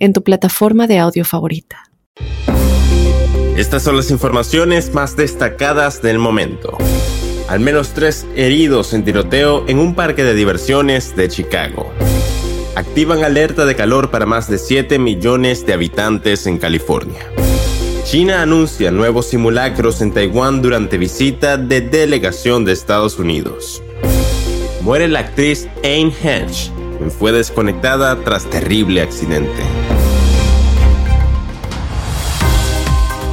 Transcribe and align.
en 0.00 0.12
tu 0.12 0.24
plataforma 0.24 0.88
de 0.88 0.98
audio 0.98 1.24
favorita. 1.24 1.84
Estas 3.56 3.82
son 3.82 3.96
las 3.96 4.10
informaciones 4.10 4.92
más 4.94 5.16
destacadas 5.16 6.02
del 6.02 6.18
momento. 6.18 6.76
Al 7.48 7.60
menos 7.60 7.90
tres 7.90 8.26
heridos 8.34 8.94
en 8.94 9.04
tiroteo 9.04 9.64
en 9.68 9.78
un 9.78 9.94
parque 9.94 10.24
de 10.24 10.34
diversiones 10.34 11.14
de 11.14 11.28
Chicago. 11.28 11.92
Activan 12.74 13.22
alerta 13.22 13.66
de 13.66 13.76
calor 13.76 14.10
para 14.10 14.24
más 14.24 14.48
de 14.48 14.56
7 14.56 14.98
millones 14.98 15.66
de 15.66 15.74
habitantes 15.74 16.46
en 16.46 16.58
California. 16.58 17.20
China 18.04 18.42
anuncia 18.42 18.90
nuevos 18.90 19.26
simulacros 19.26 20.00
en 20.00 20.12
Taiwán 20.12 20.62
durante 20.62 20.96
visita 20.96 21.56
de 21.56 21.80
delegación 21.80 22.64
de 22.64 22.72
Estados 22.72 23.18
Unidos. 23.18 23.82
Muere 24.80 25.06
la 25.08 25.20
actriz 25.20 25.68
Anne 25.84 26.12
Hedge, 26.22 26.72
fue 27.08 27.32
desconectada 27.32 28.22
tras 28.22 28.44
terrible 28.44 29.00
accidente. 29.00 29.62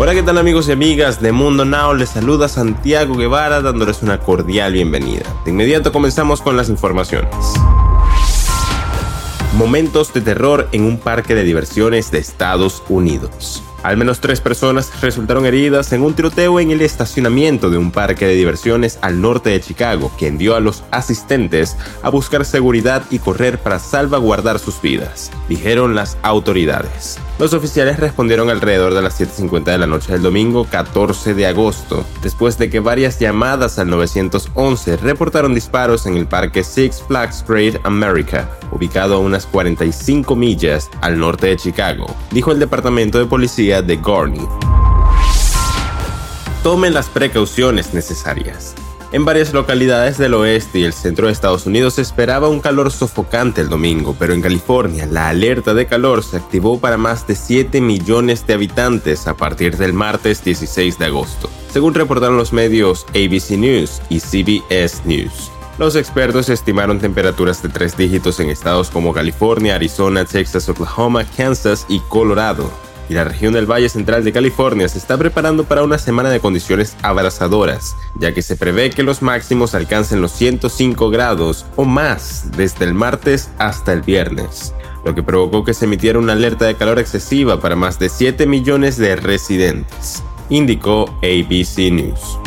Hola, 0.00 0.14
¿qué 0.14 0.22
tal 0.22 0.38
amigos 0.38 0.68
y 0.68 0.72
amigas 0.72 1.20
de 1.20 1.32
Mundo 1.32 1.64
Now? 1.64 1.92
Les 1.94 2.10
saluda 2.10 2.48
Santiago 2.48 3.16
Guevara 3.16 3.60
dándoles 3.60 4.02
una 4.02 4.20
cordial 4.20 4.74
bienvenida. 4.74 5.24
De 5.44 5.50
inmediato 5.50 5.92
comenzamos 5.92 6.40
con 6.40 6.56
las 6.56 6.68
informaciones. 6.68 7.34
Momentos 9.54 10.14
de 10.14 10.20
terror 10.20 10.68
en 10.70 10.84
un 10.84 10.98
parque 10.98 11.34
de 11.34 11.42
diversiones 11.42 12.12
de 12.12 12.18
Estados 12.18 12.84
Unidos. 12.88 13.64
Al 13.84 13.96
menos 13.96 14.20
tres 14.20 14.40
personas 14.40 14.90
resultaron 15.00 15.46
heridas 15.46 15.92
en 15.92 16.02
un 16.02 16.14
tiroteo 16.14 16.58
en 16.58 16.72
el 16.72 16.80
estacionamiento 16.80 17.70
de 17.70 17.78
un 17.78 17.92
parque 17.92 18.26
de 18.26 18.34
diversiones 18.34 18.98
al 19.02 19.20
norte 19.20 19.50
de 19.50 19.60
Chicago, 19.60 20.10
que 20.18 20.26
envió 20.26 20.56
a 20.56 20.60
los 20.60 20.82
asistentes 20.90 21.76
a 22.02 22.10
buscar 22.10 22.44
seguridad 22.44 23.04
y 23.10 23.20
correr 23.20 23.58
para 23.58 23.78
salvaguardar 23.78 24.58
sus 24.58 24.80
vidas, 24.82 25.30
dijeron 25.48 25.94
las 25.94 26.18
autoridades. 26.22 27.18
Los 27.38 27.54
oficiales 27.54 28.00
respondieron 28.00 28.50
alrededor 28.50 28.94
de 28.94 29.02
las 29.02 29.20
7.50 29.20 29.64
de 29.64 29.78
la 29.78 29.86
noche 29.86 30.12
del 30.12 30.22
domingo 30.22 30.64
14 30.64 31.34
de 31.34 31.46
agosto, 31.46 32.04
después 32.20 32.58
de 32.58 32.68
que 32.68 32.80
varias 32.80 33.20
llamadas 33.20 33.78
al 33.78 33.90
911 33.90 34.96
reportaron 34.96 35.54
disparos 35.54 36.06
en 36.06 36.16
el 36.16 36.26
parque 36.26 36.64
Six 36.64 37.04
Flags 37.06 37.44
Great 37.46 37.76
America, 37.84 38.50
ubicado 38.72 39.14
a 39.14 39.18
unas 39.18 39.46
45 39.46 40.34
millas 40.34 40.90
al 41.00 41.20
norte 41.20 41.46
de 41.46 41.56
Chicago, 41.56 42.06
dijo 42.32 42.50
el 42.50 42.58
departamento 42.58 43.20
de 43.20 43.26
policía 43.26 43.67
de 43.68 43.96
Gorney. 43.96 44.48
Tomen 46.62 46.94
las 46.94 47.08
precauciones 47.08 47.92
necesarias. 47.92 48.74
En 49.12 49.24
varias 49.24 49.52
localidades 49.52 50.16
del 50.16 50.34
oeste 50.34 50.80
y 50.80 50.84
el 50.84 50.94
centro 50.94 51.26
de 51.26 51.32
Estados 51.32 51.66
Unidos 51.66 51.94
se 51.94 52.02
esperaba 52.02 52.48
un 52.48 52.60
calor 52.60 52.90
sofocante 52.90 53.60
el 53.60 53.68
domingo, 53.68 54.16
pero 54.18 54.32
en 54.32 54.40
California 54.40 55.06
la 55.06 55.28
alerta 55.28 55.74
de 55.74 55.86
calor 55.86 56.24
se 56.24 56.38
activó 56.38 56.80
para 56.80 56.96
más 56.96 57.26
de 57.26 57.34
7 57.34 57.80
millones 57.82 58.46
de 58.46 58.54
habitantes 58.54 59.26
a 59.26 59.36
partir 59.36 59.76
del 59.76 59.92
martes 59.92 60.42
16 60.42 60.98
de 60.98 61.04
agosto, 61.06 61.50
según 61.70 61.94
reportaron 61.94 62.38
los 62.38 62.52
medios 62.52 63.06
ABC 63.10 63.50
News 63.50 64.00
y 64.08 64.20
CBS 64.20 65.02
News. 65.04 65.50
Los 65.78 65.94
expertos 65.94 66.48
estimaron 66.48 66.98
temperaturas 66.98 67.62
de 67.62 67.68
tres 67.68 67.96
dígitos 67.96 68.40
en 68.40 68.50
estados 68.50 68.90
como 68.90 69.12
California, 69.12 69.76
Arizona, 69.76 70.24
Texas, 70.24 70.68
Oklahoma, 70.68 71.24
Kansas 71.36 71.86
y 71.88 72.00
Colorado, 72.08 72.70
y 73.08 73.14
la 73.14 73.24
región 73.24 73.52
del 73.52 73.70
Valle 73.70 73.88
Central 73.88 74.24
de 74.24 74.32
California 74.32 74.88
se 74.88 74.98
está 74.98 75.16
preparando 75.16 75.64
para 75.64 75.82
una 75.82 75.98
semana 75.98 76.30
de 76.30 76.40
condiciones 76.40 76.96
abrasadoras, 77.02 77.96
ya 78.20 78.32
que 78.32 78.42
se 78.42 78.56
prevé 78.56 78.90
que 78.90 79.02
los 79.02 79.22
máximos 79.22 79.74
alcancen 79.74 80.20
los 80.20 80.32
105 80.32 81.10
grados 81.10 81.66
o 81.76 81.84
más 81.84 82.50
desde 82.56 82.84
el 82.84 82.94
martes 82.94 83.50
hasta 83.58 83.92
el 83.92 84.02
viernes, 84.02 84.74
lo 85.04 85.14
que 85.14 85.22
provocó 85.22 85.64
que 85.64 85.74
se 85.74 85.86
emitiera 85.86 86.18
una 86.18 86.34
alerta 86.34 86.66
de 86.66 86.74
calor 86.74 86.98
excesiva 86.98 87.60
para 87.60 87.76
más 87.76 87.98
de 87.98 88.08
7 88.08 88.46
millones 88.46 88.96
de 88.96 89.16
residentes, 89.16 90.22
indicó 90.50 91.06
ABC 91.22 91.90
News. 91.90 92.38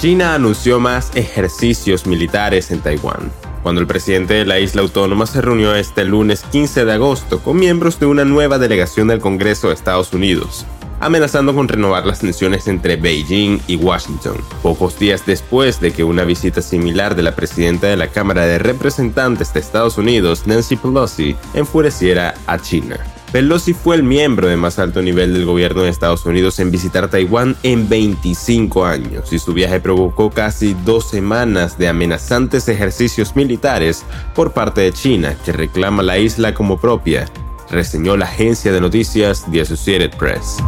China 0.00 0.34
anunció 0.34 0.80
más 0.80 1.12
ejercicios 1.14 2.06
militares 2.06 2.70
en 2.72 2.80
Taiwán 2.80 3.30
cuando 3.62 3.80
el 3.80 3.86
presidente 3.86 4.34
de 4.34 4.44
la 4.44 4.58
isla 4.58 4.82
autónoma 4.82 5.26
se 5.26 5.40
reunió 5.40 5.74
este 5.74 6.04
lunes 6.04 6.42
15 6.50 6.84
de 6.84 6.92
agosto 6.92 7.40
con 7.40 7.58
miembros 7.58 7.98
de 8.00 8.06
una 8.06 8.24
nueva 8.24 8.58
delegación 8.58 9.08
del 9.08 9.20
Congreso 9.20 9.68
de 9.68 9.74
Estados 9.74 10.12
Unidos, 10.12 10.66
amenazando 11.00 11.54
con 11.54 11.68
renovar 11.68 12.06
las 12.06 12.20
tensiones 12.20 12.68
entre 12.68 12.96
Beijing 12.96 13.60
y 13.66 13.76
Washington, 13.76 14.36
pocos 14.62 14.98
días 14.98 15.24
después 15.26 15.80
de 15.80 15.92
que 15.92 16.04
una 16.04 16.24
visita 16.24 16.62
similar 16.62 17.14
de 17.14 17.22
la 17.22 17.34
presidenta 17.34 17.86
de 17.86 17.96
la 17.96 18.08
Cámara 18.08 18.46
de 18.46 18.58
Representantes 18.58 19.52
de 19.52 19.60
Estados 19.60 19.98
Unidos, 19.98 20.46
Nancy 20.46 20.76
Pelosi, 20.76 21.36
enfureciera 21.54 22.34
a 22.46 22.58
China. 22.58 22.98
Pelosi 23.32 23.72
fue 23.72 23.96
el 23.96 24.02
miembro 24.02 24.46
de 24.46 24.58
más 24.58 24.78
alto 24.78 25.00
nivel 25.00 25.32
del 25.32 25.46
gobierno 25.46 25.82
de 25.82 25.88
Estados 25.88 26.26
Unidos 26.26 26.58
en 26.58 26.70
visitar 26.70 27.08
Taiwán 27.08 27.56
en 27.62 27.88
25 27.88 28.84
años 28.84 29.32
y 29.32 29.38
su 29.38 29.54
viaje 29.54 29.80
provocó 29.80 30.28
casi 30.30 30.76
dos 30.84 31.08
semanas 31.08 31.78
de 31.78 31.88
amenazantes 31.88 32.68
ejercicios 32.68 33.34
militares 33.34 34.04
por 34.34 34.52
parte 34.52 34.82
de 34.82 34.92
China 34.92 35.34
que 35.46 35.52
reclama 35.52 36.02
la 36.02 36.18
isla 36.18 36.52
como 36.52 36.78
propia, 36.78 37.24
reseñó 37.70 38.18
la 38.18 38.26
agencia 38.26 38.70
de 38.70 38.82
noticias 38.82 39.46
The 39.50 39.62
Associated 39.62 40.14
Press. 40.18 40.58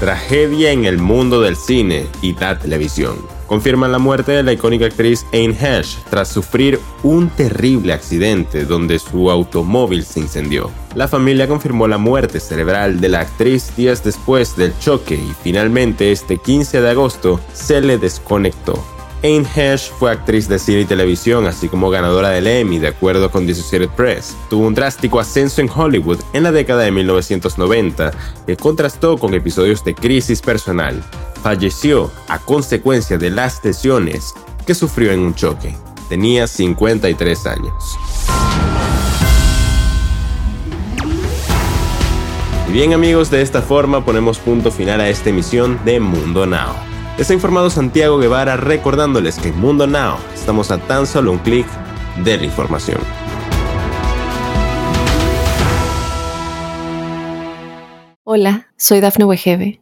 Tragedia 0.00 0.72
en 0.72 0.86
el 0.86 0.96
mundo 0.96 1.42
del 1.42 1.56
cine 1.56 2.06
y 2.22 2.32
la 2.32 2.58
televisión 2.58 3.16
confirman 3.52 3.92
la 3.92 3.98
muerte 3.98 4.32
de 4.32 4.42
la 4.42 4.54
icónica 4.54 4.86
actriz 4.86 5.26
Anne 5.34 5.54
Hesh 5.60 5.98
tras 6.08 6.28
sufrir 6.28 6.80
un 7.02 7.28
terrible 7.28 7.92
accidente 7.92 8.64
donde 8.64 8.98
su 8.98 9.30
automóvil 9.30 10.06
se 10.06 10.20
incendió. 10.20 10.70
La 10.94 11.06
familia 11.06 11.46
confirmó 11.46 11.86
la 11.86 11.98
muerte 11.98 12.40
cerebral 12.40 12.98
de 12.98 13.10
la 13.10 13.20
actriz 13.20 13.76
días 13.76 14.02
después 14.02 14.56
del 14.56 14.72
choque 14.78 15.16
y 15.16 15.34
finalmente 15.42 16.12
este 16.12 16.38
15 16.38 16.80
de 16.80 16.88
agosto 16.88 17.40
se 17.52 17.82
le 17.82 17.98
desconectó. 17.98 18.82
Anne 19.22 19.46
Hesh 19.54 19.90
fue 19.98 20.10
actriz 20.10 20.48
de 20.48 20.58
cine 20.58 20.80
y 20.80 20.84
televisión, 20.86 21.46
así 21.46 21.68
como 21.68 21.90
ganadora 21.90 22.30
del 22.30 22.46
Emmy, 22.46 22.78
de 22.78 22.88
acuerdo 22.88 23.30
con 23.30 23.44
The 23.44 23.52
Associated 23.52 23.90
Press. 23.90 24.34
Tuvo 24.48 24.66
un 24.66 24.74
drástico 24.74 25.20
ascenso 25.20 25.60
en 25.60 25.68
Hollywood 25.68 26.20
en 26.32 26.44
la 26.44 26.52
década 26.52 26.84
de 26.84 26.90
1990, 26.90 28.12
que 28.46 28.56
contrastó 28.56 29.18
con 29.18 29.34
episodios 29.34 29.84
de 29.84 29.94
crisis 29.94 30.40
personal 30.40 31.04
falleció 31.42 32.10
a 32.28 32.38
consecuencia 32.38 33.18
de 33.18 33.30
las 33.30 33.62
lesiones 33.64 34.34
que 34.64 34.74
sufrió 34.74 35.12
en 35.12 35.20
un 35.20 35.34
choque. 35.34 35.76
Tenía 36.08 36.46
53 36.46 37.46
años. 37.46 37.98
Y 42.68 42.72
bien 42.72 42.92
amigos, 42.92 43.30
de 43.30 43.42
esta 43.42 43.60
forma 43.60 44.04
ponemos 44.04 44.38
punto 44.38 44.70
final 44.70 45.00
a 45.00 45.08
esta 45.08 45.30
emisión 45.30 45.80
de 45.84 46.00
Mundo 46.00 46.46
Now. 46.46 46.74
Les 47.18 47.28
ha 47.30 47.34
informado 47.34 47.68
Santiago 47.68 48.18
Guevara 48.18 48.56
recordándoles 48.56 49.38
que 49.38 49.48
en 49.48 49.58
Mundo 49.58 49.86
Now 49.86 50.16
estamos 50.34 50.70
a 50.70 50.78
tan 50.78 51.06
solo 51.06 51.32
un 51.32 51.38
clic 51.38 51.66
de 52.24 52.38
la 52.38 52.44
información. 52.44 53.00
Hola, 58.24 58.68
soy 58.76 59.00
Dafne 59.00 59.24
Wegebe 59.24 59.81